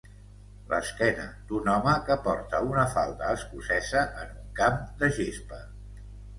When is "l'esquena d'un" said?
0.69-1.69